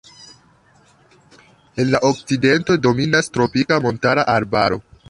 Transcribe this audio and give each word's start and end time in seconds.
En 1.83 1.91
la 1.91 1.99
okcidento 2.11 2.75
dominas 2.89 3.29
tropika 3.39 3.79
montara 3.87 4.23
arbaro. 4.41 4.83